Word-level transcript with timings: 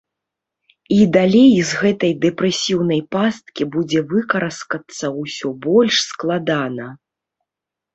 І 0.95 0.95
далей 1.17 1.53
з 1.73 1.81
гэтай 1.81 2.13
дэпрэсіўнай 2.25 3.01
пасткі 3.15 3.71
будзе 3.79 3.99
выкараскацца 4.17 5.05
ўсё 5.23 5.57
больш 5.71 5.95
складана. 6.11 6.95